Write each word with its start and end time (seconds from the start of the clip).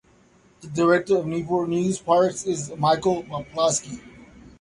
The 0.61 0.67
Director 0.67 1.17
of 1.19 1.27
Newport 1.27 1.69
News 1.69 1.99
Parks 1.99 2.43
is 2.47 2.75
Michael 2.75 3.21
Poplawski. 3.21 4.01